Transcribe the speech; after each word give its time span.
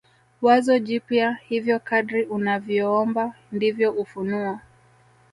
wazo 0.41 0.79
jipya 0.79 1.33
Hivyo 1.47 1.75
kadri 1.79 2.23
unavyoomba 2.25 3.33
ndivyo 3.51 3.91
ufunuo 3.91 4.59